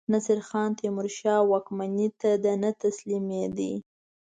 نصیرخان 0.13 0.69
تیمورشاه 0.79 1.47
واکمنۍ 1.51 2.07
ته 2.19 2.29
نه 2.63 2.71
تسلیمېدی. 2.81 3.73